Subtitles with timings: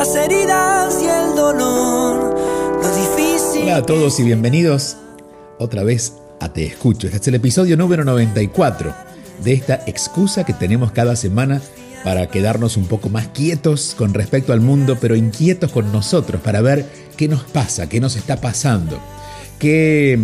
[0.00, 2.34] Las heridas y el dolor,
[2.82, 3.64] lo difícil.
[3.64, 4.96] Hola a todos y bienvenidos
[5.58, 7.06] otra vez a Te Escucho.
[7.06, 8.94] Este es el episodio número 94
[9.44, 11.60] de esta excusa que tenemos cada semana
[12.02, 16.62] para quedarnos un poco más quietos con respecto al mundo, pero inquietos con nosotros, para
[16.62, 16.86] ver
[17.18, 18.98] qué nos pasa, qué nos está pasando,
[19.58, 20.18] qué,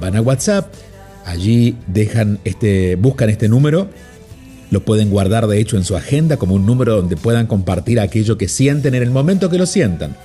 [0.00, 0.72] Van a WhatsApp,
[1.26, 3.90] allí dejan este, buscan este número,
[4.70, 8.38] lo pueden guardar de hecho en su agenda como un número donde puedan compartir aquello
[8.38, 10.16] que sienten en el momento que lo sientan.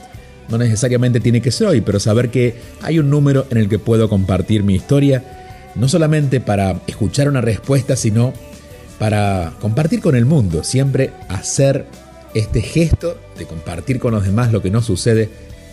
[0.49, 3.79] No necesariamente tiene que ser hoy, pero saber que hay un número en el que
[3.79, 5.23] puedo compartir mi historia,
[5.75, 8.33] no solamente para escuchar una respuesta, sino
[8.99, 11.85] para compartir con el mundo, siempre hacer
[12.33, 15.29] este gesto de compartir con los demás lo que nos sucede,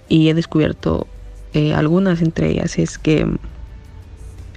[0.08, 1.08] Y he descubierto
[1.54, 3.28] eh, algunas entre ellas es que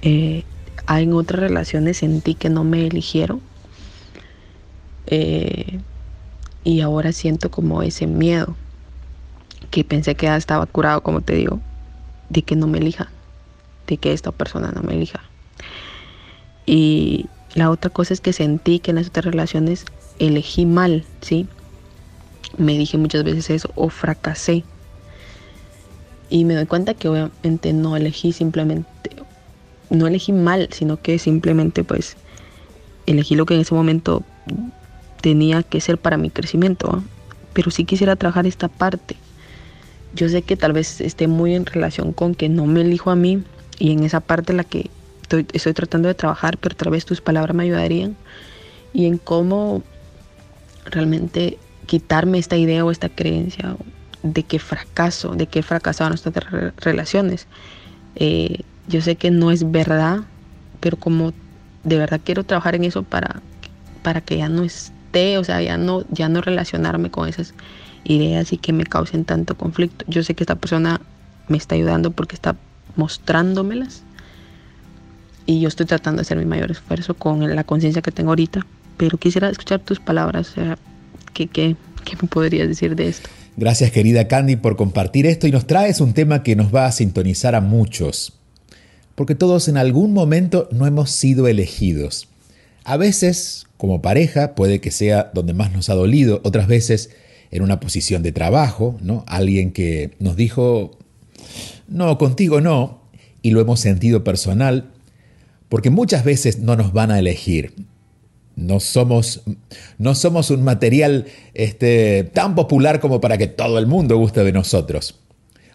[0.03, 0.43] eh,
[0.87, 3.41] en otras relaciones sentí que no me eligieron.
[5.07, 5.79] Eh,
[6.63, 8.55] y ahora siento como ese miedo
[9.71, 11.59] que pensé que ya estaba curado, como te digo,
[12.29, 13.09] de que no me elija,
[13.87, 15.21] de que esta persona no me elija.
[16.65, 19.85] Y la otra cosa es que sentí que en las otras relaciones
[20.19, 21.47] elegí mal, ¿sí?
[22.57, 24.63] Me dije muchas veces eso, o fracasé.
[26.29, 28.87] Y me doy cuenta que obviamente no elegí simplemente,
[29.89, 32.15] no elegí mal, sino que simplemente pues
[33.05, 34.23] elegí lo que en ese momento
[35.23, 37.01] tenía que ser para mi crecimiento.
[37.53, 39.15] Pero sí quisiera trabajar esta parte.
[40.13, 43.15] Yo sé que tal vez esté muy en relación con que no me elijo a
[43.15, 43.41] mí
[43.79, 44.89] y en esa parte la que
[45.53, 48.17] estoy, tratando de trabajar, pero tal vez tus palabras me ayudarían
[48.91, 49.81] y en cómo
[50.85, 53.77] realmente quitarme esta idea o esta creencia
[54.23, 57.47] de que fracaso, de que he fracasado nuestras relaciones.
[58.15, 58.59] Eh,
[58.89, 60.21] yo sé que no es verdad,
[60.81, 61.33] pero como
[61.85, 63.41] de verdad quiero trabajar en eso para,
[64.03, 64.92] para que ya no es
[65.37, 67.53] o sea, ya no, ya no relacionarme con esas
[68.03, 70.05] ideas y que me causen tanto conflicto.
[70.07, 71.01] Yo sé que esta persona
[71.47, 72.55] me está ayudando porque está
[72.95, 74.03] mostrándomelas
[75.45, 78.65] y yo estoy tratando de hacer mi mayor esfuerzo con la conciencia que tengo ahorita,
[78.97, 80.61] pero quisiera escuchar tus palabras, o
[81.33, 81.75] ¿qué, qué,
[82.05, 83.29] qué me podrías decir de esto?
[83.55, 86.91] Gracias querida Candy por compartir esto y nos traes un tema que nos va a
[86.91, 88.33] sintonizar a muchos,
[89.15, 92.29] porque todos en algún momento no hemos sido elegidos.
[92.83, 97.11] A veces como pareja puede que sea donde más nos ha dolido, otras veces
[97.51, 99.23] en una posición de trabajo, ¿no?
[99.27, 100.97] Alguien que nos dijo,
[101.87, 103.01] no, contigo no,
[103.41, 104.91] y lo hemos sentido personal,
[105.69, 107.73] porque muchas veces no nos van a elegir.
[108.55, 109.41] No somos,
[109.97, 114.51] no somos un material este, tan popular como para que todo el mundo guste de
[114.51, 115.19] nosotros.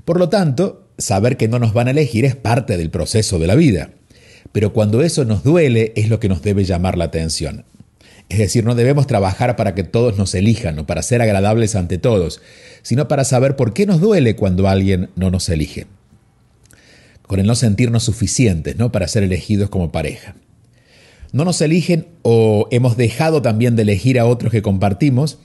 [0.05, 3.47] Por lo tanto, saber que no nos van a elegir es parte del proceso de
[3.47, 3.91] la vida.
[4.53, 7.65] Pero cuando eso nos duele es lo que nos debe llamar la atención.
[8.29, 11.97] Es decir, no debemos trabajar para que todos nos elijan o para ser agradables ante
[11.97, 12.43] todos,
[12.83, 15.87] sino para saber por qué nos duele cuando alguien no nos elige.
[17.27, 18.91] con el no sentirnos suficientes ¿no?
[18.91, 20.35] para ser elegidos como pareja.
[21.33, 25.39] No nos eligen o hemos dejado también de elegir a otros que compartimos.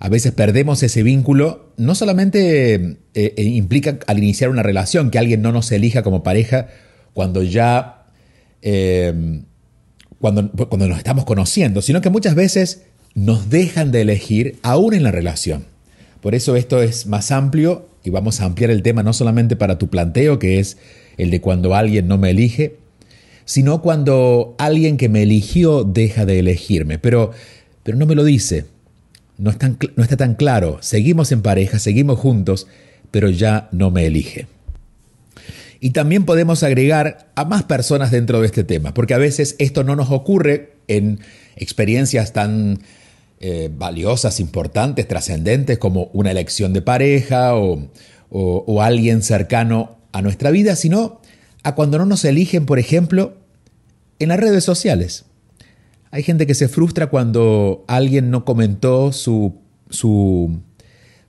[0.00, 1.72] A veces perdemos ese vínculo.
[1.76, 6.24] No solamente eh, eh, implica al iniciar una relación que alguien no nos elija como
[6.24, 6.68] pareja
[7.14, 7.97] cuando ya
[8.62, 9.42] eh,
[10.20, 12.82] cuando, cuando nos estamos conociendo, sino que muchas veces
[13.14, 15.66] nos dejan de elegir aún en la relación.
[16.20, 19.78] Por eso esto es más amplio y vamos a ampliar el tema no solamente para
[19.78, 20.78] tu planteo, que es
[21.16, 22.76] el de cuando alguien no me elige,
[23.44, 26.98] sino cuando alguien que me eligió deja de elegirme.
[26.98, 27.32] Pero,
[27.82, 28.66] pero no me lo dice,
[29.36, 29.52] no,
[29.96, 30.78] no está tan claro.
[30.80, 32.66] Seguimos en pareja, seguimos juntos,
[33.10, 34.46] pero ya no me elige.
[35.80, 39.84] Y también podemos agregar a más personas dentro de este tema, porque a veces esto
[39.84, 41.20] no nos ocurre en
[41.56, 42.80] experiencias tan
[43.40, 47.88] eh, valiosas, importantes, trascendentes como una elección de pareja o,
[48.30, 51.20] o alguien cercano a nuestra vida, sino
[51.62, 53.36] a cuando no nos eligen, por ejemplo,
[54.18, 55.24] en las redes sociales.
[56.10, 59.54] Hay gente que se frustra cuando alguien no comentó su,
[59.90, 60.60] su,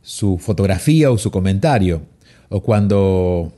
[0.01, 2.03] su fotografía o su comentario,
[2.49, 3.53] o cuando,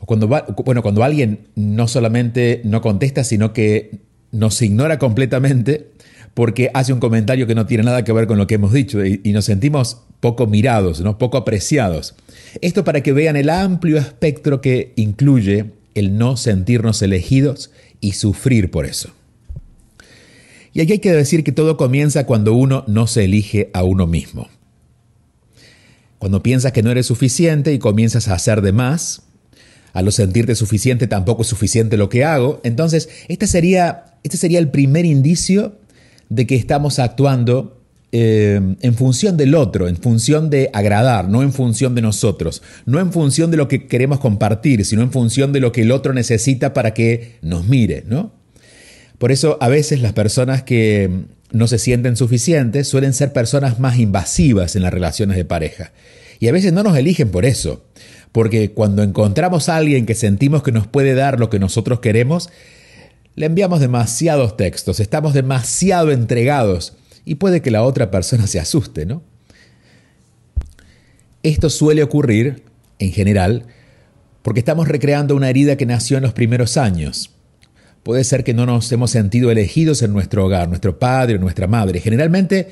[0.00, 4.00] o cuando, bueno, cuando alguien no solamente no contesta, sino que
[4.32, 5.90] nos ignora completamente
[6.34, 9.04] porque hace un comentario que no tiene nada que ver con lo que hemos dicho
[9.04, 11.18] y, nos sentimos poco mirados, ¿no?
[11.18, 12.14] poco apreciados.
[12.60, 17.70] Esto para que vean el amplio espectro que incluye el no sentirnos elegidos
[18.00, 19.10] y sufrir por eso.
[20.72, 24.06] Y aquí hay que decir que todo comienza cuando uno no se elige a uno
[24.06, 24.48] mismo.
[26.18, 29.22] Cuando piensas que no eres suficiente y comienzas a hacer de más,
[29.92, 34.58] a no sentirte suficiente tampoco es suficiente lo que hago, entonces este sería, este sería
[34.58, 35.76] el primer indicio
[36.28, 37.80] de que estamos actuando
[38.12, 42.98] eh, en función del otro, en función de agradar, no en función de nosotros, no
[42.98, 46.12] en función de lo que queremos compartir, sino en función de lo que el otro
[46.12, 48.32] necesita para que nos mire, ¿no?
[49.18, 51.08] Por eso a veces las personas que
[51.52, 55.92] no se sienten suficientes suelen ser personas más invasivas en las relaciones de pareja.
[56.40, 57.84] Y a veces no nos eligen por eso,
[58.32, 62.50] porque cuando encontramos a alguien que sentimos que nos puede dar lo que nosotros queremos,
[63.34, 69.06] le enviamos demasiados textos, estamos demasiado entregados y puede que la otra persona se asuste,
[69.06, 69.22] ¿no?
[71.42, 72.64] Esto suele ocurrir,
[72.98, 73.64] en general,
[74.42, 77.30] porque estamos recreando una herida que nació en los primeros años.
[78.02, 81.66] Puede ser que no nos hemos sentido elegidos en nuestro hogar, nuestro padre o nuestra
[81.66, 82.00] madre.
[82.00, 82.70] Generalmente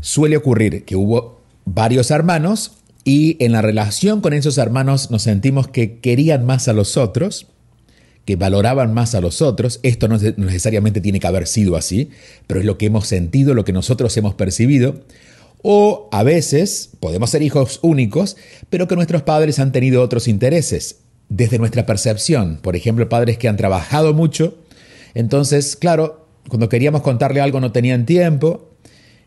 [0.00, 2.72] suele ocurrir que hubo varios hermanos
[3.06, 7.46] y en la relación con esos hermanos nos sentimos que querían más a los otros
[8.24, 9.78] que valoraban más a los otros.
[9.84, 12.10] Esto no necesariamente tiene que haber sido así,
[12.48, 15.02] pero es lo que hemos sentido, lo que nosotros hemos percibido.
[15.62, 18.36] O a veces podemos ser hijos únicos,
[18.70, 20.96] pero que nuestros padres han tenido otros intereses
[21.28, 22.58] desde nuestra percepción.
[22.60, 24.58] Por ejemplo, padres que han trabajado mucho.
[25.14, 28.72] Entonces, claro, cuando queríamos contarle algo no tenían tiempo.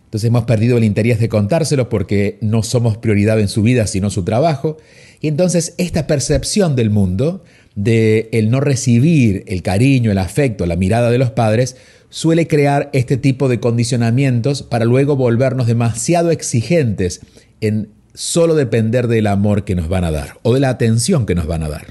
[0.09, 4.09] Entonces hemos perdido el interés de contárselo porque no somos prioridad en su vida, sino
[4.09, 4.77] su trabajo.
[5.21, 7.43] Y entonces esta percepción del mundo
[7.75, 11.75] de el no recibir el cariño, el afecto, la mirada de los padres,
[12.09, 17.21] suele crear este tipo de condicionamientos para luego volvernos demasiado exigentes
[17.61, 21.35] en solo depender del amor que nos van a dar o de la atención que
[21.35, 21.85] nos van a dar.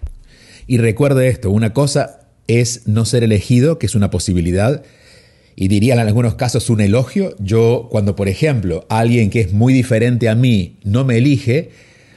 [0.66, 2.18] Y recuerde esto, una cosa
[2.48, 4.82] es no ser elegido, que es una posibilidad,
[5.60, 7.34] y diría en algunos casos un elogio.
[7.40, 11.70] Yo cuando, por ejemplo, alguien que es muy diferente a mí no me elige,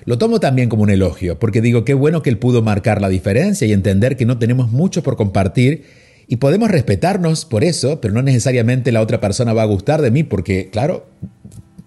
[0.05, 3.09] lo tomo también como un elogio, porque digo, qué bueno que él pudo marcar la
[3.09, 5.85] diferencia y entender que no tenemos mucho por compartir
[6.27, 10.11] y podemos respetarnos por eso, pero no necesariamente la otra persona va a gustar de
[10.11, 11.07] mí, porque claro,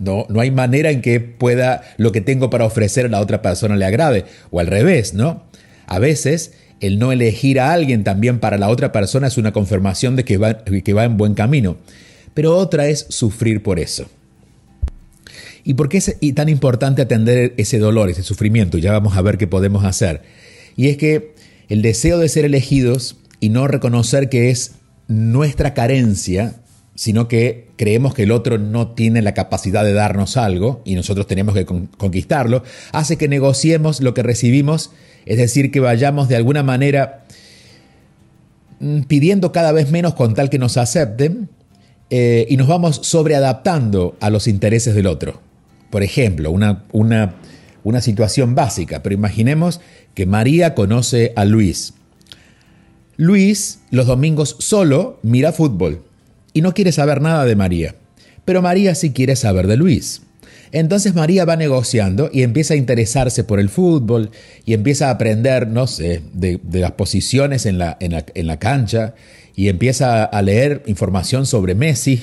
[0.01, 3.43] no, no hay manera en que pueda lo que tengo para ofrecer a la otra
[3.43, 5.45] persona le agrade, o al revés, ¿no?
[5.87, 6.53] A veces
[6.87, 10.37] el no elegir a alguien también para la otra persona es una confirmación de que
[10.37, 11.77] va, que va en buen camino,
[12.35, 14.07] pero otra es sufrir por eso.
[15.65, 18.77] ¿Y por qué es tan importante atender ese dolor, ese sufrimiento?
[18.77, 20.21] Ya vamos a ver qué podemos hacer.
[20.77, 21.35] Y es que
[21.71, 24.73] el deseo de ser elegidos y no reconocer que es
[25.09, 26.57] nuestra carencia,
[26.95, 31.27] sino que creemos que el otro no tiene la capacidad de darnos algo y nosotros
[31.27, 32.63] tenemos que conquistarlo,
[32.93, 34.91] hace que negociemos lo que recibimos,
[35.27, 37.25] es decir, que vayamos de alguna manera
[38.81, 41.49] mm, pidiendo cada vez menos con tal que nos acepten
[42.11, 45.41] eh, y nos vamos sobreadaptando a los intereses del otro.
[45.91, 47.37] Por ejemplo, una, una,
[47.83, 49.81] una situación básica, pero imaginemos
[50.15, 51.95] que María conoce a Luis.
[53.17, 56.03] Luis los domingos solo mira fútbol
[56.53, 57.95] y no quiere saber nada de María,
[58.45, 60.23] pero María sí quiere saber de Luis.
[60.73, 64.31] Entonces María va negociando y empieza a interesarse por el fútbol
[64.65, 69.15] y empieza a aprender, no sé, de, las posiciones en la, en la cancha
[69.57, 72.23] y empieza a leer información sobre Messi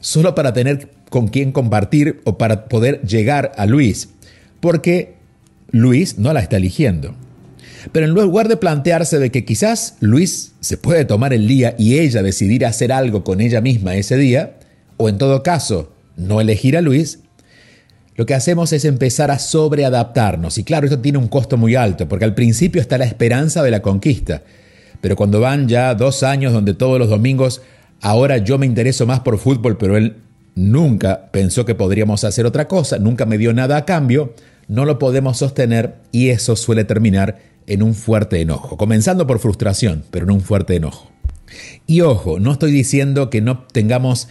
[0.00, 4.10] solo para tener con quién compartir o para poder llegar a Luis,
[4.60, 5.14] porque
[5.70, 7.14] Luis no la está eligiendo.
[7.92, 11.98] Pero en lugar de plantearse de que quizás Luis se puede tomar el día y
[11.98, 14.56] ella decidir hacer algo con ella misma ese día,
[14.96, 17.20] o en todo caso no elegir a Luis,
[18.18, 20.58] lo que hacemos es empezar a sobreadaptarnos.
[20.58, 23.70] Y claro, esto tiene un costo muy alto, porque al principio está la esperanza de
[23.70, 24.42] la conquista.
[25.00, 27.62] Pero cuando van ya dos años donde todos los domingos,
[28.00, 30.16] ahora yo me intereso más por fútbol, pero él
[30.56, 34.34] nunca pensó que podríamos hacer otra cosa, nunca me dio nada a cambio,
[34.66, 40.02] no lo podemos sostener y eso suele terminar en un fuerte enojo, comenzando por frustración,
[40.10, 41.08] pero en un fuerte enojo.
[41.86, 44.26] Y ojo, no estoy diciendo que no tengamos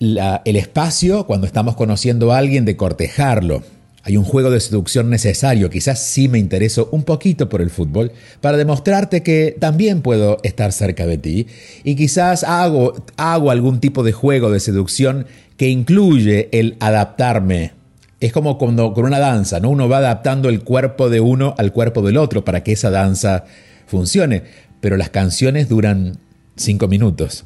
[0.00, 3.62] el espacio cuando estamos conociendo a alguien de cortejarlo.
[4.02, 8.12] Hay un juego de seducción necesario, quizás sí me intereso un poquito por el fútbol,
[8.40, 11.48] para demostrarte que también puedo estar cerca de ti
[11.82, 15.26] y quizás hago, hago algún tipo de juego de seducción
[15.56, 17.72] que incluye el adaptarme.
[18.20, 19.70] Es como cuando con una danza, ¿no?
[19.70, 23.44] Uno va adaptando el cuerpo de uno al cuerpo del otro para que esa danza
[23.86, 24.44] funcione,
[24.80, 26.18] pero las canciones duran
[26.54, 27.44] cinco minutos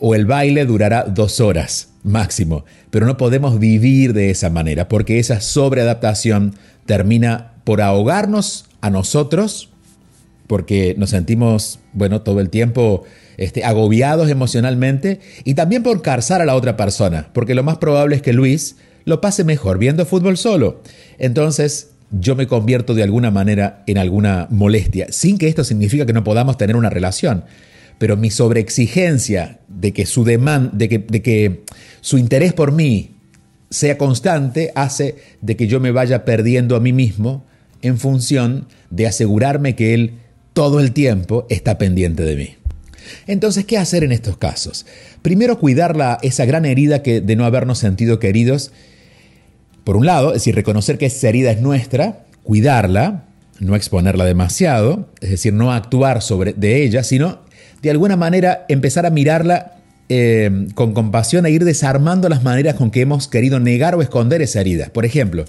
[0.00, 5.18] o el baile durará dos horas máximo, pero no podemos vivir de esa manera porque
[5.18, 6.54] esa sobreadaptación
[6.86, 9.70] termina por ahogarnos a nosotros
[10.50, 13.04] porque nos sentimos, bueno, todo el tiempo
[13.36, 18.16] este, agobiados emocionalmente y también por carzar a la otra persona, porque lo más probable
[18.16, 20.82] es que Luis lo pase mejor viendo fútbol solo.
[21.18, 26.12] Entonces, yo me convierto de alguna manera en alguna molestia, sin que esto signifique que
[26.12, 27.44] no podamos tener una relación
[28.00, 31.64] pero mi sobreexigencia de que su de que, de que
[32.00, 33.10] su interés por mí
[33.68, 37.44] sea constante hace de que yo me vaya perdiendo a mí mismo
[37.82, 40.14] en función de asegurarme que él
[40.54, 42.56] todo el tiempo está pendiente de mí.
[43.26, 44.86] Entonces, ¿qué hacer en estos casos?
[45.20, 48.72] Primero, cuidar esa gran herida de no habernos sentido queridos.
[49.84, 53.26] Por un lado, es decir, reconocer que esa herida es nuestra, cuidarla,
[53.58, 57.49] no exponerla demasiado, es decir, no actuar sobre de ella, sino
[57.82, 59.76] de alguna manera empezar a mirarla
[60.08, 64.42] eh, con compasión e ir desarmando las maneras con que hemos querido negar o esconder
[64.42, 64.90] esa herida.
[64.92, 65.44] Por ejemplo,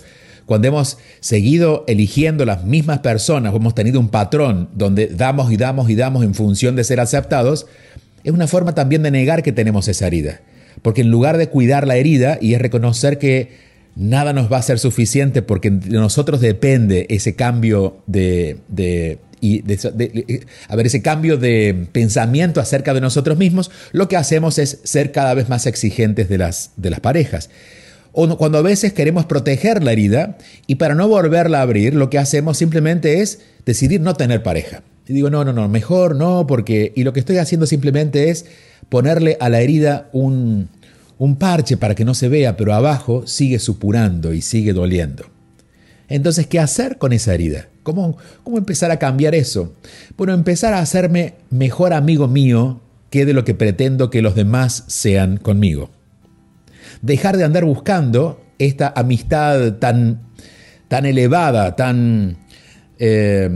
[0.46, 5.58] cuando hemos seguido eligiendo las mismas personas o hemos tenido un patrón donde damos y
[5.58, 7.68] damos y damos en función de ser aceptados,
[8.24, 10.42] es una forma también de negar que tenemos esa herida.
[10.82, 13.50] Porque en lugar de cuidar la herida y es reconocer que
[13.96, 18.58] nada nos va a ser suficiente porque de nosotros depende ese cambio de
[19.42, 19.64] y
[20.68, 25.12] a ver, ese cambio de pensamiento acerca de nosotros mismos, lo que hacemos es ser
[25.12, 27.50] cada vez más exigentes de las, de las parejas.
[28.14, 32.10] O cuando a veces queremos proteger la herida y para no volverla a abrir, lo
[32.10, 34.84] que hacemos simplemente es decidir no tener pareja.
[35.08, 36.94] Y digo, no, no, no, mejor no, porque...
[36.96, 38.46] Y lo que estoy haciendo simplemente es
[38.90, 40.70] ponerle a la herida un,
[41.18, 45.26] un parche para que no se vea, pero abajo sigue supurando y sigue doliendo.
[46.10, 47.71] Entonces, ¿qué hacer con esa herida?
[47.84, 49.74] ¿Cómo, ¿Cómo empezar a cambiar eso?
[50.18, 54.86] Bueno, empezar a hacerme mejor amigo mío que de lo que pretendo que los demás
[54.88, 55.90] sean conmigo.
[57.02, 60.22] Dejar de andar buscando esta amistad tan,
[60.88, 62.38] tan elevada, tan,
[63.00, 63.50] eh,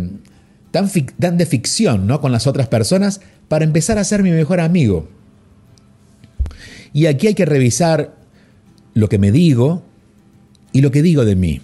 [0.71, 0.89] tan,
[1.19, 2.19] tan, de ficción ¿no?
[2.19, 5.07] con las otras personas para empezar a ser mi mejor amigo.
[6.91, 8.15] Y aquí hay que revisar
[8.93, 9.83] lo que me digo
[10.71, 11.61] y lo que digo de mí.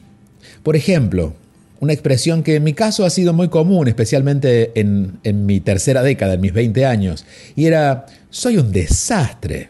[0.61, 1.33] Por ejemplo,
[1.81, 6.35] una expresión que en mi caso ha sido muy común, especialmente en, mi tercera década,
[6.35, 9.69] en mis 20 años, y era, soy un desastre.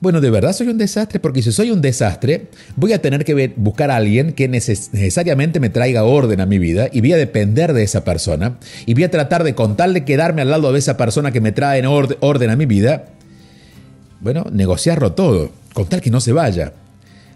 [0.00, 3.52] Bueno, de verdad soy un desastre porque si soy un desastre, voy a tener que
[3.56, 7.74] buscar a alguien que necesariamente me traiga orden a mi vida y voy a depender
[7.74, 11.32] de esa persona y voy a tratar de contarle quedarme al lado de esa persona
[11.32, 13.06] que me trae orden a mi vida.
[14.20, 16.72] Bueno, negociarlo todo, con tal que no se vaya.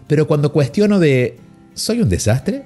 [0.07, 1.37] Pero cuando cuestiono de
[1.75, 2.65] ¿Soy un desastre?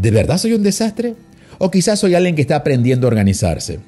[0.00, 1.14] ¿De verdad soy un desastre?
[1.58, 3.80] ¿O quizás soy alguien que está aprendiendo a organizarse?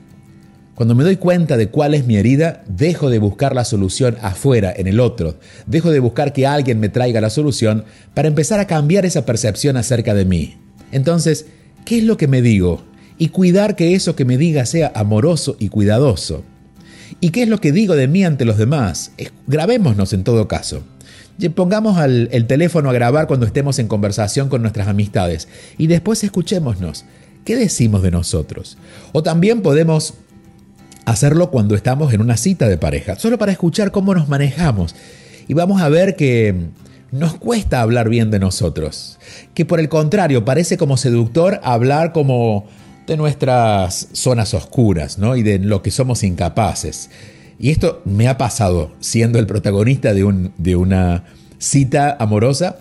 [0.75, 4.75] Cuando me doy cuenta de cuál es mi herida, dejo de buscar la solución afuera,
[4.77, 5.39] en el otro.
[5.67, 9.79] Dejo de buscar que alguien me traiga la solución para empezar a cambiar esa percepción
[9.79, 10.59] acerca de mí.
[10.91, 11.47] Entonces,
[11.87, 12.83] ¿qué es lo que me digo?
[13.17, 16.45] Y cuidar que eso que me diga sea amoroso y cuidadoso.
[17.21, 19.13] ¿Y qué es lo que digo de mí ante los demás?
[19.47, 20.85] Grabémonos en todo caso.
[21.51, 27.05] Pongamos el teléfono a grabar cuando estemos en conversación con nuestras amistades y después escuchémonos.
[27.45, 28.79] ¿Qué decimos de nosotros?
[29.13, 30.15] O también podemos
[31.05, 34.95] hacerlo cuando estamos en una cita de pareja, solo para escuchar cómo nos manejamos.
[35.49, 36.55] Y vamos a ver que
[37.11, 39.19] nos cuesta hablar bien de nosotros.
[39.55, 42.67] Que por el contrario, parece como seductor hablar como
[43.07, 45.35] de nuestras zonas oscuras, ¿no?
[45.35, 47.11] Y de lo que somos incapaces.
[47.63, 51.23] Y esto me ha pasado siendo el protagonista de, un, de una
[51.59, 52.79] cita amorosa,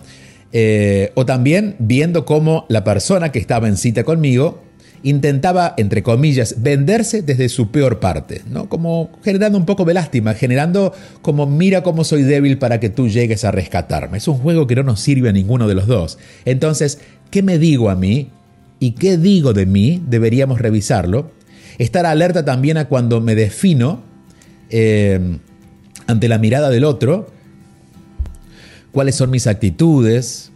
[0.52, 4.60] eh, o también viendo cómo la persona que estaba en cita conmigo
[5.04, 8.68] intentaba, entre comillas, venderse desde su peor parte, ¿no?
[8.68, 13.08] Como generando un poco de lástima, generando como mira cómo soy débil para que tú
[13.08, 14.18] llegues a rescatarme.
[14.18, 16.18] Es un juego que no nos sirve a ninguno de los dos.
[16.44, 16.98] Entonces,
[17.30, 18.30] ¿qué me digo a mí?
[18.80, 20.02] ¿Y qué digo de mí?
[20.08, 21.30] Deberíamos revisarlo.
[21.78, 24.10] Estar alerta también a cuando me defino
[24.72, 25.38] eh,
[26.06, 27.30] ante la mirada del otro,
[28.90, 30.50] cuáles son mis actitudes,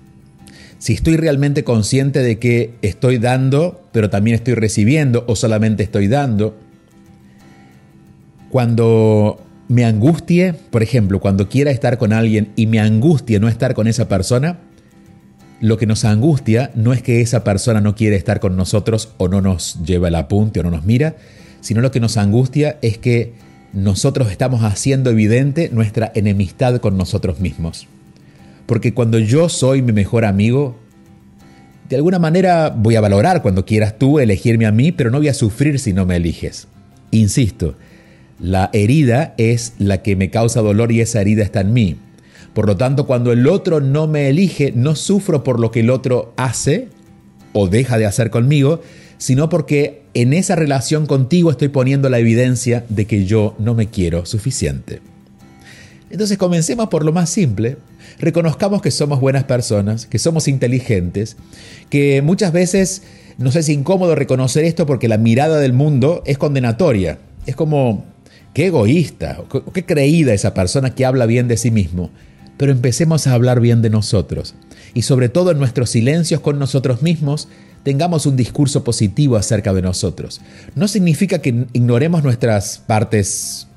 [0.79, 6.09] si estoy realmente consciente de que estoy dando, pero también estoy recibiendo o solamente estoy
[6.09, 6.57] dando.
[8.51, 13.75] Cuando me angustie, por ejemplo, cuando quiera estar con alguien y me angustie no estar
[13.75, 14.59] con esa persona,
[15.61, 19.29] lo que nos angustia no es que esa persona no quiere estar con nosotros o
[19.29, 21.17] no nos lleva el apunte o no nos mira,
[21.61, 23.33] sino lo que nos angustia es que
[23.73, 27.87] nosotros estamos haciendo evidente nuestra enemistad con nosotros mismos.
[28.67, 30.77] Porque cuando yo soy mi mejor amigo,
[31.89, 35.29] de alguna manera voy a valorar cuando quieras tú elegirme a mí, pero no voy
[35.29, 36.69] a sufrir si no me eliges.
[37.11, 37.77] Insisto,
[38.41, 41.97] la herida es la que me causa dolor y esa herida está en mí.
[42.55, 45.91] Por lo tanto, cuando el otro no me elige, no sufro por lo que el
[45.91, 46.89] otro hace
[47.53, 48.81] o deja de hacer conmigo,
[49.19, 53.89] sino porque en esa relación contigo estoy poniendo la evidencia de que yo no me
[53.89, 55.03] quiero suficiente.
[56.09, 57.77] Entonces comencemos por lo más simple.
[58.19, 61.37] Reconozcamos que somos buenas personas, que somos inteligentes,
[61.91, 63.03] que muchas veces
[63.37, 67.19] nos es incómodo reconocer esto porque la mirada del mundo es condenatoria.
[67.45, 68.07] Es como,
[68.55, 69.43] qué egoísta,
[69.75, 72.11] qué creída esa persona que habla bien de sí mismo.
[72.57, 74.55] Pero empecemos a hablar bien de nosotros.
[74.95, 77.49] Y sobre todo en nuestros silencios con nosotros mismos,
[77.87, 80.41] tengamos un discurso positivo acerca de nosotros.
[80.75, 83.69] No significa que ignoremos nuestras partes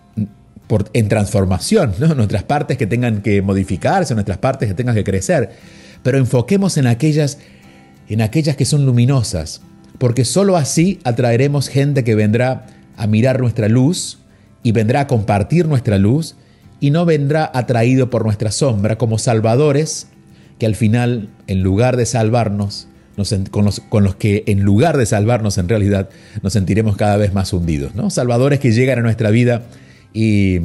[0.94, 5.52] en transformación, nuestras partes que tengan que modificarse, nuestras partes que tengan que crecer,
[6.02, 7.38] pero enfoquemos en aquellas,
[8.08, 9.62] en aquellas que son luminosas,
[10.00, 12.66] porque sólo así atraeremos gente que vendrá
[12.98, 14.18] a mirar nuestra luz
[14.64, 16.36] y vendrá a compartir nuestra luz
[16.80, 20.08] y no vendrá atraído por nuestra sombra como salvadores
[20.58, 22.88] que al final, en lugar de salvarnos,
[23.52, 26.10] con, los, que en lugar de salvarnos en realidad
[26.42, 27.96] nos sentiremos cada vez más hundidos.
[27.96, 28.10] ¿no?
[28.10, 29.64] Salvadores que llegan a nuestra vida
[30.14, 30.56] y,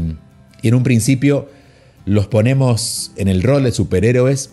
[0.63, 1.49] en un principio
[2.07, 4.51] los ponemos en el rol de superhéroes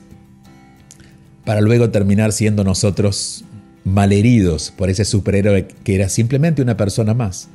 [1.46, 3.44] para luego terminar siendo nosotros
[3.84, 7.50] malheridos por ese superhéroe que era simplemente una persona más.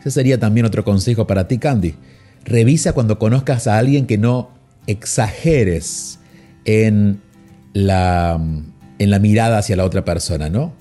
[0.00, 1.94] Ese sería también otro consejo para ti, Candy.
[2.44, 4.50] Revisa cuando conozcas a alguien que no
[4.86, 6.18] exageres
[6.64, 7.20] en
[7.72, 8.40] la,
[8.98, 10.72] en la mirada hacia la otra persona, ¿no?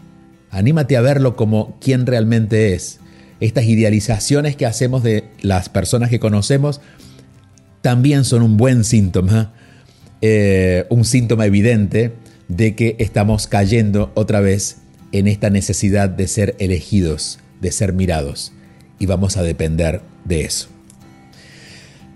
[0.50, 3.00] Anímate a verlo como quien realmente es
[3.40, 6.82] estas idealizaciones que hacemos de las personas que conocemos
[7.82, 9.54] también son un buen síntoma,
[10.22, 12.14] eh, un síntoma evidente
[12.48, 14.78] de que estamos cayendo otra vez
[15.12, 18.52] en esta necesidad de ser elegidos, de ser mirados,
[19.00, 20.68] y vamos a depender de eso.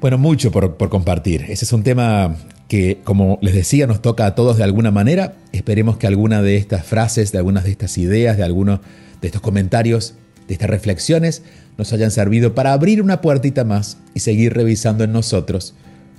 [0.02, 1.46] Bueno, mucho por, por compartir.
[1.48, 2.36] Ese es un tema
[2.72, 5.34] que, como les decía, nos toca a todos de alguna manera.
[5.52, 8.80] Esperemos que alguna de estas frases, de algunas de estas ideas, de algunos
[9.20, 10.14] de estos comentarios
[10.48, 11.44] de estas reflexiones
[11.78, 15.74] nos hayan servido para abrir una puertita más y seguir revisando en nosotros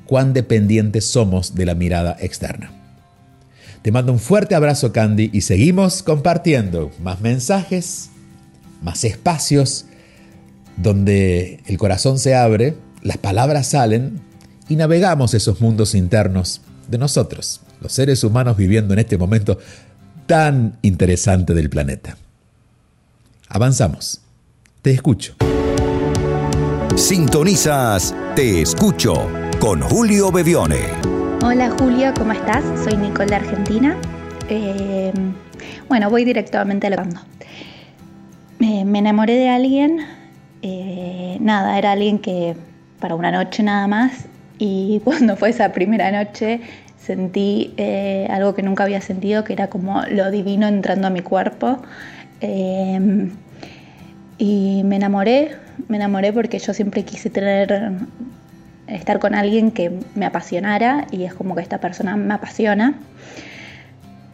[0.04, 2.70] cuán dependientes somos de la mirada externa.
[3.80, 8.10] Te mando un fuerte abrazo Candy y seguimos compartiendo más mensajes,
[8.82, 9.86] más espacios
[10.76, 14.20] donde el corazón se abre, las palabras salen
[14.72, 19.58] y navegamos esos mundos internos de nosotros, los seres humanos viviendo en este momento
[20.24, 22.16] tan interesante del planeta.
[23.50, 24.22] Avanzamos.
[24.80, 25.34] Te escucho.
[26.96, 29.28] Sintonizas Te escucho
[29.60, 30.86] con Julio Bevione.
[31.44, 32.64] Hola Julio, ¿cómo estás?
[32.82, 33.98] Soy Nicole de Argentina.
[34.48, 35.12] Eh,
[35.86, 37.20] bueno, voy directamente hablando.
[38.58, 39.98] Eh, me enamoré de alguien.
[40.62, 42.56] Eh, nada, era alguien que
[43.00, 44.31] para una noche nada más.
[44.58, 46.60] Y cuando fue esa primera noche
[46.98, 47.74] sentí
[48.30, 51.82] algo que nunca había sentido, que era como lo divino entrando a mi cuerpo.
[54.38, 55.52] Y me enamoré,
[55.88, 57.92] me enamoré porque yo siempre quise tener,
[58.88, 62.94] estar con alguien que me apasionara y es como que esta persona me apasiona.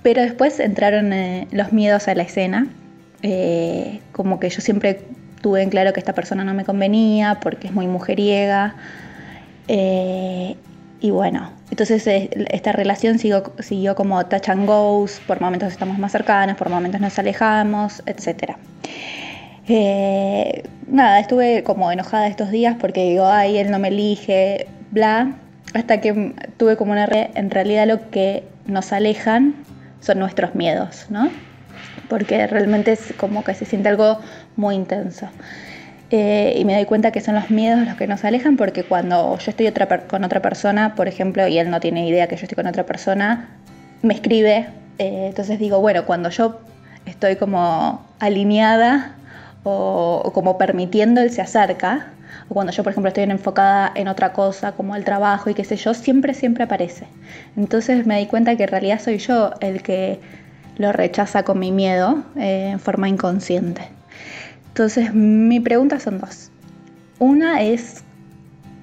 [0.03, 2.69] Pero después entraron eh, los miedos a la escena,
[3.23, 5.01] eh, como que yo siempre
[5.43, 8.77] tuve en claro que esta persona no me convenía porque es muy mujeriega.
[9.69, 10.57] Eh,
[11.01, 15.99] y bueno, entonces eh, esta relación siguió, siguió como touch and goes, por momentos estamos
[15.99, 18.57] más cercanos, por momentos nos alejamos, etc.
[19.69, 25.37] Eh, nada, estuve como enojada estos días porque digo, ay, él no me elige, bla,
[25.75, 27.07] hasta que tuve como una...
[27.35, 29.55] En realidad lo que nos alejan
[30.01, 31.31] son nuestros miedos, ¿no?
[32.09, 34.19] Porque realmente es como que se siente algo
[34.57, 35.29] muy intenso.
[36.11, 39.37] Eh, y me doy cuenta que son los miedos los que nos alejan porque cuando
[39.37, 42.43] yo estoy otra con otra persona, por ejemplo, y él no tiene idea que yo
[42.45, 43.51] estoy con otra persona,
[44.03, 44.69] me escribe,
[44.99, 46.61] eh, entonces digo, bueno, cuando yo
[47.05, 49.17] estoy como alineada
[49.65, 52.13] o, como permitiendo, él se acerca,
[52.49, 55.65] o cuando yo, por ejemplo, estoy enfocada en otra cosa, como el trabajo y qué
[55.65, 57.07] sé yo, siempre, siempre aparece.
[57.57, 60.21] Entonces me di cuenta que en realidad soy yo el que
[60.79, 63.98] lo rechaza con mi miedo eh, en forma inconsciente.
[64.79, 66.53] Entonces, mi pregunta son dos.
[67.19, 68.05] Una es,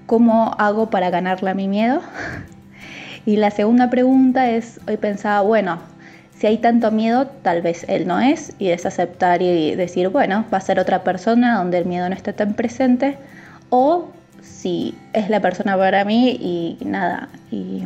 [0.07, 2.01] ¿cómo hago para ganarle a mi miedo?
[3.25, 5.79] Y la segunda pregunta es, hoy pensaba, bueno,
[6.37, 10.43] si hay tanto miedo, tal vez él no es, y es aceptar y decir, bueno,
[10.53, 13.17] va a ser otra persona donde el miedo no esté tan presente,
[13.69, 14.09] o
[14.41, 17.85] si es la persona para mí y nada, y,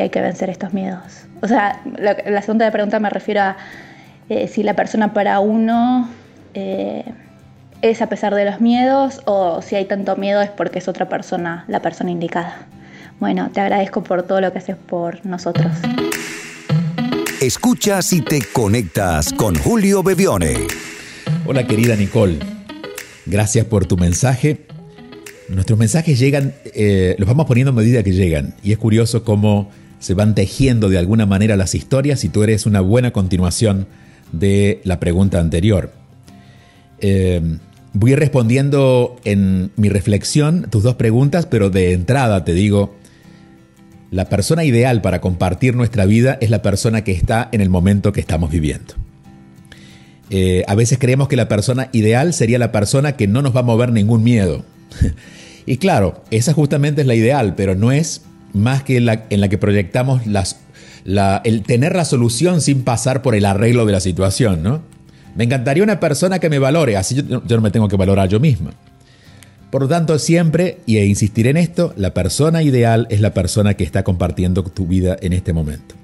[0.00, 1.26] hay que vencer estos miedos.
[1.42, 3.56] O sea, la, segunda pregunta me refiero a
[4.28, 6.08] eh, si la persona para uno
[6.56, 7.04] eh,
[7.82, 11.08] es a pesar de los miedos o si hay tanto miedo es porque es otra
[11.08, 12.66] persona, la persona indicada.
[13.20, 15.72] Bueno, te agradezco por todo lo que haces por nosotros.
[17.40, 20.66] Escuchas y te conectas con Julio Bebione.
[21.44, 22.38] Hola querida Nicole,
[23.26, 24.66] gracias por tu mensaje.
[25.48, 29.70] Nuestros mensajes llegan, eh, los vamos poniendo a medida que llegan y es curioso cómo
[30.00, 33.86] se van tejiendo de alguna manera las historias y tú eres una buena continuación
[34.32, 36.05] de la pregunta anterior.
[37.00, 37.58] Eh,
[37.92, 42.94] voy respondiendo en mi reflexión tus dos preguntas, pero de entrada te digo,
[44.10, 48.12] la persona ideal para compartir nuestra vida es la persona que está en el momento
[48.12, 48.94] que estamos viviendo.
[50.30, 53.60] Eh, a veces creemos que la persona ideal sería la persona que no nos va
[53.60, 54.64] a mover ningún miedo.
[55.66, 59.48] y claro, esa justamente es la ideal, pero no es más que la, en la
[59.48, 60.60] que proyectamos las,
[61.44, 64.82] el tener la solución sin pasar por el arreglo de la situación, ¿no?
[65.36, 68.40] Me encantaría una persona que me valore, así yo, no me tengo que valorar yo
[68.40, 68.72] misma.
[69.70, 73.74] Por lo tanto, siempre, y e insistiré en esto, la persona ideal es la persona
[73.74, 75.94] que está compartiendo tu vida en este momento.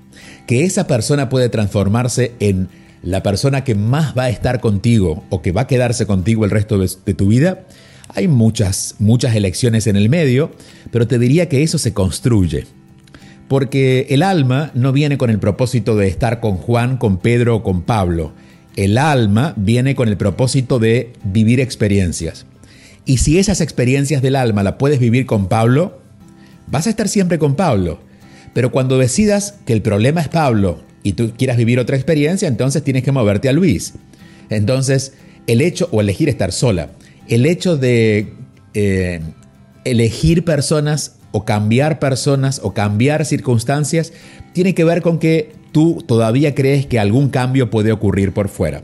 [0.46, 2.68] Que esa persona puede transformarse en
[3.02, 6.50] la persona que más va a estar contigo o que va a quedarse contigo el
[6.50, 7.64] resto de, de tu vida,
[8.08, 10.50] hay muchas, muchas elecciones en el medio,
[10.90, 12.66] pero te diría que eso se construye.
[13.48, 17.62] Porque el alma no viene con el propósito de estar con Juan, con Pedro o
[17.62, 18.32] con Pablo
[18.76, 22.46] el alma viene con el propósito de vivir experiencias.
[23.04, 26.00] Y si esas experiencias del alma la puedes vivir con Pablo,
[26.68, 28.00] vas a estar siempre con Pablo.
[28.54, 32.84] Pero cuando decidas que el problema es Pablo y tú quieras vivir otra experiencia, entonces
[32.84, 33.94] tienes que moverte a Luis.
[34.50, 35.14] Entonces,
[35.46, 36.90] el hecho, o elegir estar sola,
[37.28, 38.34] el hecho de
[38.74, 39.20] eh,
[39.84, 44.12] elegir personas o cambiar personas o cambiar circunstancias
[44.52, 48.82] tiene que ver con que tú todavía crees que algún cambio puede ocurrir por fuera.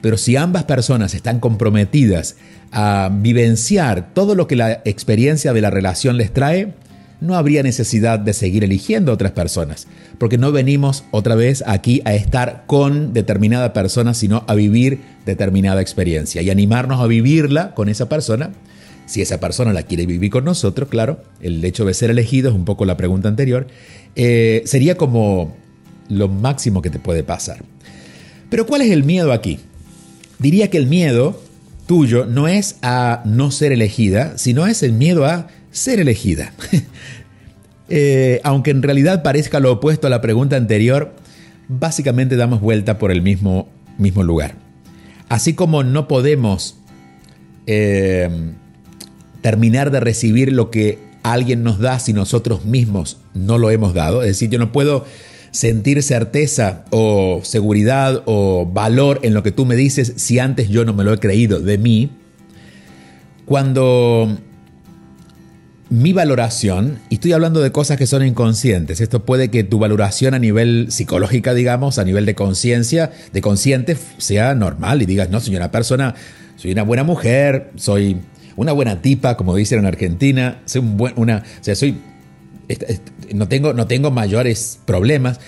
[0.00, 2.36] Pero si ambas personas están comprometidas
[2.70, 6.72] a vivenciar todo lo que la experiencia de la relación les trae,
[7.20, 12.14] no habría necesidad de seguir eligiendo otras personas, porque no venimos otra vez aquí a
[12.14, 18.08] estar con determinada persona, sino a vivir determinada experiencia y animarnos a vivirla con esa
[18.08, 18.52] persona.
[19.06, 22.54] Si esa persona la quiere vivir con nosotros, claro, el hecho de ser elegido es
[22.54, 23.66] un poco la pregunta anterior,
[24.14, 25.56] eh, sería como
[26.08, 27.64] lo máximo que te puede pasar.
[28.50, 29.58] Pero ¿cuál es el miedo aquí?
[30.38, 31.40] Diría que el miedo
[31.86, 36.52] tuyo no es a no ser elegida, sino es el miedo a ser elegida.
[37.90, 41.14] Eh, aunque en realidad parezca lo opuesto a la pregunta anterior,
[41.68, 44.56] básicamente damos vuelta por el mismo, mismo lugar.
[45.30, 46.76] Así como no podemos
[47.66, 48.28] eh,
[49.40, 54.22] terminar de recibir lo que alguien nos da si nosotros mismos no lo hemos dado,
[54.22, 55.06] es decir, yo no puedo
[55.58, 60.84] sentir certeza o seguridad o valor en lo que tú me dices si antes yo
[60.84, 62.12] no me lo he creído de mí,
[63.44, 64.38] cuando
[65.90, 70.34] mi valoración, y estoy hablando de cosas que son inconscientes, esto puede que tu valoración
[70.34, 75.40] a nivel psicológica, digamos, a nivel de conciencia, de consciente, sea normal y digas, no,
[75.40, 76.14] soy una persona,
[76.54, 78.18] soy una buena mujer, soy
[78.54, 80.84] una buena tipa, como dicen en Argentina, soy
[81.16, 81.96] una, o sea, soy
[83.34, 85.40] no tengo, no tengo mayores problemas,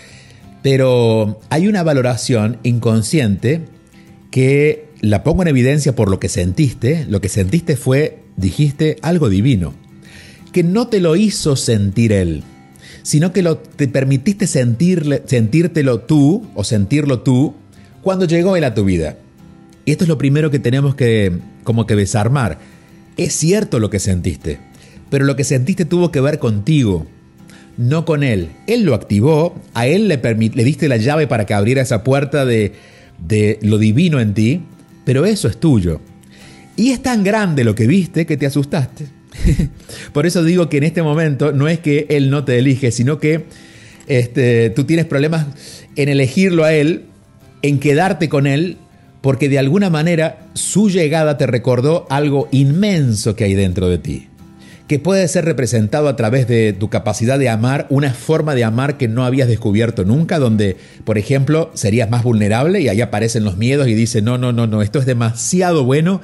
[0.63, 3.63] pero hay una valoración inconsciente
[4.31, 7.07] que la pongo en evidencia por lo que sentiste.
[7.09, 9.75] Lo que sentiste fue, dijiste, algo divino.
[10.53, 12.43] que no te lo hizo sentir él,
[13.05, 17.55] sino que lo, te permitiste sentirle, sentírtelo tú o sentirlo tú
[18.03, 19.17] cuando llegó él a tu vida.
[19.85, 22.59] Y esto es lo primero que tenemos que como que desarmar.
[23.17, 24.59] Es cierto lo que sentiste,
[25.11, 27.07] pero lo que sentiste tuvo que ver contigo,
[27.77, 28.51] no con él.
[28.67, 32.45] Él lo activó, a él le, le diste la llave para que abriera esa puerta
[32.45, 32.73] de,
[33.27, 34.63] de lo divino en ti,
[35.05, 36.01] pero eso es tuyo.
[36.77, 39.07] Y es tan grande lo que viste que te asustaste.
[40.13, 43.19] Por eso digo que en este momento no es que él no te elige, sino
[43.19, 43.45] que
[44.07, 45.47] este, tú tienes problemas
[45.97, 47.05] en elegirlo a él,
[47.63, 48.77] en quedarte con él,
[49.21, 54.29] porque de alguna manera su llegada te recordó algo inmenso que hay dentro de ti,
[54.91, 58.97] que puede ser representado a través de tu capacidad de amar, una forma de amar
[58.97, 63.57] que no habías descubierto nunca, donde, por ejemplo, serías más vulnerable y ahí aparecen los
[63.57, 66.21] miedos y dices, no, no, no, no, esto es demasiado bueno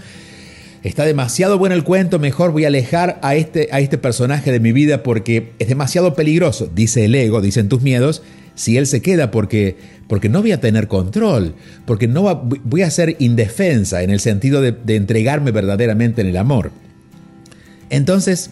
[0.83, 4.59] está demasiado bueno el cuento, mejor voy a alejar a este, a este personaje de
[4.59, 8.24] mi vida porque es demasiado peligroso, dice el ego, dicen tus miedos,
[8.57, 9.76] si él se queda porque,
[10.09, 14.61] porque no voy a tener control, porque no voy a ser indefensa en el sentido
[14.61, 16.72] de, de entregarme verdaderamente en el amor.
[17.90, 18.51] Entonces,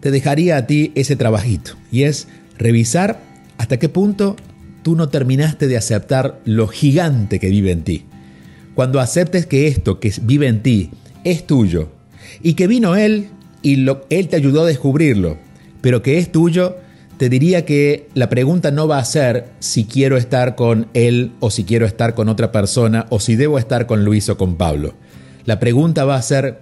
[0.00, 3.20] te dejaría a ti ese trabajito y es revisar
[3.56, 4.36] hasta qué punto
[4.82, 8.04] tú no terminaste de aceptar lo gigante que vive en ti.
[8.74, 10.90] Cuando aceptes que esto que vive en ti
[11.24, 11.88] es tuyo
[12.42, 13.28] y que vino Él
[13.62, 15.38] y lo, Él te ayudó a descubrirlo,
[15.80, 16.76] pero que es tuyo,
[17.16, 21.50] te diría que la pregunta no va a ser si quiero estar con Él o
[21.50, 24.94] si quiero estar con otra persona o si debo estar con Luis o con Pablo.
[25.46, 26.60] La pregunta va a ser,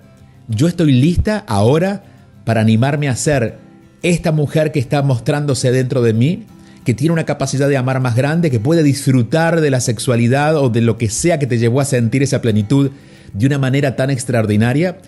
[0.49, 2.05] ¿yo estoy lista ahora
[2.45, 3.59] para animarme a ser
[4.03, 6.47] esta mujer que está mostrándose dentro de mí?
[6.85, 10.69] que tiene una capacidad de amar más grande, que puede disfrutar de la sexualidad o
[10.69, 12.91] de lo que sea que te llevó a sentir esa plenitud
[13.33, 14.99] de una manera tan extraordinaria,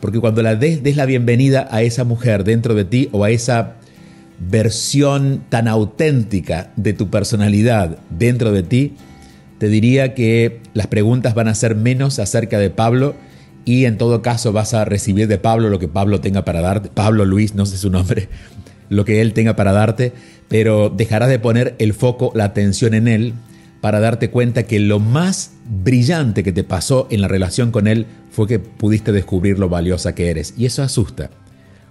[0.00, 3.30] porque cuando la des, des la bienvenida a esa mujer dentro de ti o a
[3.30, 3.76] esa
[4.40, 8.94] versión tan auténtica de tu personalidad dentro de ti,
[9.58, 13.14] te diría que las preguntas van a ser menos acerca de Pablo
[13.64, 16.90] y en todo caso vas a recibir de Pablo lo que Pablo tenga para darte,
[16.92, 18.28] Pablo Luis, no sé su nombre,
[18.88, 20.12] lo que él tenga para darte,
[20.48, 23.34] pero dejarás de poner el foco, la atención en él
[23.80, 28.06] para darte cuenta que lo más brillante que te pasó en la relación con Él
[28.30, 30.54] fue que pudiste descubrir lo valiosa que eres.
[30.56, 31.30] Y eso asusta.